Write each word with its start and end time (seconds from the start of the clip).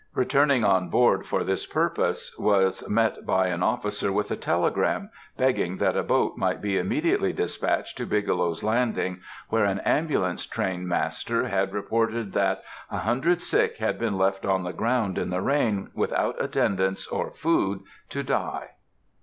Returning 0.15 0.63
on 0.63 0.89
board 0.89 1.27
for 1.27 1.43
this 1.43 1.67
purpose, 1.67 2.33
was 2.39 2.89
met 2.89 3.23
by 3.23 3.49
an 3.49 3.61
officer 3.61 4.11
with 4.11 4.31
a 4.31 4.35
telegram, 4.35 5.11
begging 5.37 5.75
that 5.77 5.95
a 5.95 6.01
boat 6.01 6.33
might 6.37 6.59
be 6.59 6.75
immediately 6.79 7.31
despatched 7.31 7.99
to 7.99 8.07
Bigelow's 8.07 8.63
Landing, 8.63 9.21
where 9.49 9.65
an 9.65 9.77
ambulance 9.81 10.47
train 10.47 10.87
master 10.87 11.49
had 11.49 11.71
reported 11.71 12.33
that 12.33 12.63
"a 12.89 12.97
hundred 12.97 13.43
sick 13.43 13.77
had 13.77 13.99
been 13.99 14.17
left 14.17 14.43
on 14.43 14.63
the 14.63 14.73
ground 14.73 15.19
in 15.19 15.29
the 15.29 15.41
rain, 15.41 15.91
without 15.93 16.35
attendance 16.43 17.05
or 17.05 17.29
food, 17.29 17.81
to 18.09 18.23
die." 18.23 18.71